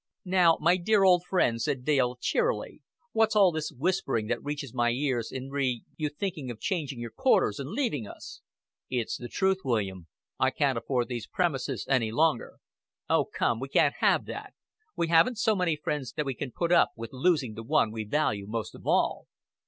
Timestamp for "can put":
16.33-16.71